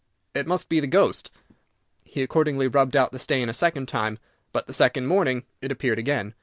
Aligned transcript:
It 0.33 0.47
must 0.47 0.67
be 0.67 0.79
the 0.79 0.87
ghost." 0.87 1.29
He 2.03 2.23
accordingly 2.23 2.67
rubbed 2.67 2.95
out 2.95 3.11
the 3.11 3.19
stain 3.19 3.49
a 3.49 3.53
second 3.53 3.87
time, 3.87 4.17
but 4.51 4.65
the 4.65 4.73
second 4.73 5.05
morning 5.05 5.43
it 5.61 5.71
appeared 5.71 5.99
again. 5.99 6.33